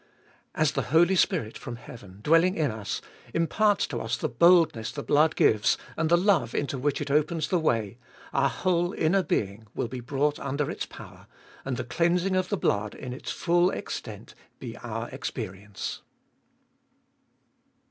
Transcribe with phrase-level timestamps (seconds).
[0.55, 3.03] As the Holy Spirit from heaven, dwelling in us,
[3.35, 7.49] imparts to us the boldness the blood gives, and the love into which it opens
[7.49, 7.99] the way,
[8.33, 11.27] our whole inner being will be brought under its power,
[11.63, 16.01] and the cleansing of the blood in its full extent be our experience.